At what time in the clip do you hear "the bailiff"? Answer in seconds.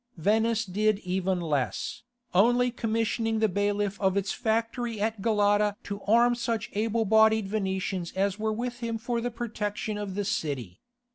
3.37-4.01